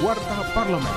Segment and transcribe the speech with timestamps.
[0.00, 0.96] Warta Parlemen.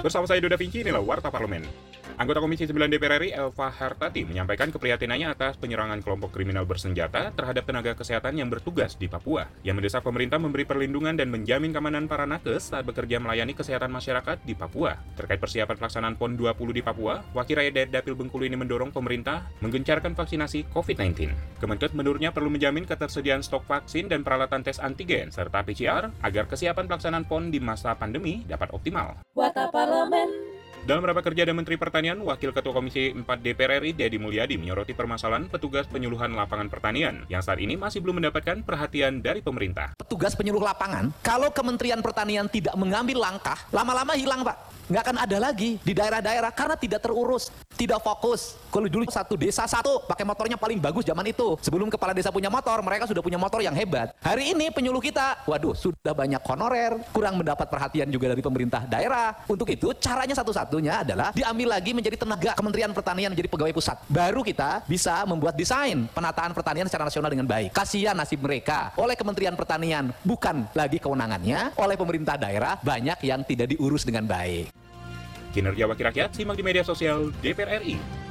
[0.00, 1.68] Bersama saya Doda Vinci, inilah Warta Parlemen.
[2.16, 7.68] Anggota Komisi 9 DPR RI Elva Hartati menyampaikan keprihatinannya atas penyerangan kelompok kriminal bersenjata terhadap
[7.68, 9.44] tenaga kesehatan yang bertugas di Papua.
[9.60, 14.40] Yang mendesak pemerintah memberi perlindungan dan menjamin keamanan para nakes saat bekerja melayani kesehatan masyarakat
[14.48, 14.96] di Papua.
[15.12, 19.44] Terkait persiapan pelaksanaan PON 20 di Papua, Wakil Rakyat Daerah Dapil Bengkulu ini mendorong pemerintah
[19.60, 21.36] menggencarkan vaksinasi COVID-19.
[21.60, 26.88] Kemenkes menurutnya perlu menjamin ketersediaan stok vaksin dan peralatan tes antigen serta PCR agar kesiapan
[26.88, 29.20] pelaksanaan PON di masa pandemi dapat optimal.
[29.36, 30.55] Warta Parlemen.
[30.86, 34.94] Dalam rapat kerja dan Menteri Pertanian, Wakil Ketua Komisi 4 DPR RI Dedi Mulyadi menyoroti
[34.94, 39.98] permasalahan petugas penyuluhan lapangan pertanian yang saat ini masih belum mendapatkan perhatian dari pemerintah.
[39.98, 44.54] Petugas penyuluh lapangan, kalau Kementerian Pertanian tidak mengambil langkah, lama-lama hilang Pak.
[44.86, 48.54] Nggak akan ada lagi di daerah-daerah karena tidak terurus, tidak fokus.
[48.70, 51.58] Kalau dulu satu desa satu pakai motornya paling bagus zaman itu.
[51.58, 54.14] Sebelum kepala desa punya motor, mereka sudah punya motor yang hebat.
[54.22, 59.34] Hari ini penyuluh kita, waduh sudah banyak honorer, kurang mendapat perhatian juga dari pemerintah daerah.
[59.50, 63.98] Untuk itu caranya satu-satunya adalah diambil lagi menjadi tenaga Kementerian Pertanian menjadi pegawai pusat.
[64.06, 67.74] Baru kita bisa membuat desain penataan pertanian secara nasional dengan baik.
[67.74, 73.74] Kasihan nasib mereka oleh Kementerian Pertanian bukan lagi kewenangannya, oleh pemerintah daerah banyak yang tidak
[73.74, 74.75] diurus dengan baik.
[75.56, 78.25] Kinerja Wakil Rakyat simak di media sosial DPR RI.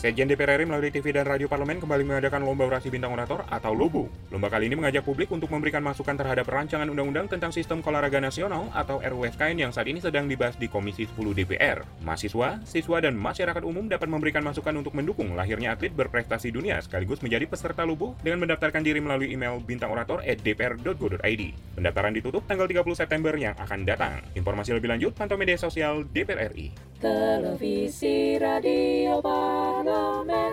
[0.00, 3.76] Sekjen DPR RI melalui TV dan Radio Parlemen kembali mengadakan Lomba Orasi Bintang Orator atau
[3.76, 4.08] LOBO.
[4.32, 8.72] Lomba kali ini mengajak publik untuk memberikan masukan terhadap rancangan undang-undang tentang sistem olahraga nasional
[8.72, 11.84] atau RUSKN yang saat ini sedang dibahas di Komisi 10 DPR.
[12.00, 17.20] Mahasiswa, siswa, dan masyarakat umum dapat memberikan masukan untuk mendukung lahirnya atlet berprestasi dunia sekaligus
[17.20, 21.42] menjadi peserta LOBO dengan mendaftarkan diri melalui email bintangorator@dpr.go.id.
[21.76, 24.24] Pendaftaran ditutup tanggal 30 September yang akan datang.
[24.32, 26.89] Informasi lebih lanjut pantau media sosial DPR RI.
[27.00, 30.52] Televisi Radio Parlemen.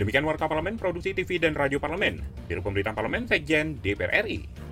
[0.00, 2.24] Demikian Warta Parlemen, Produksi TV dan Radio Parlemen.
[2.48, 4.63] Biro Pemberitaan Parlemen, Sekjen DPR RI.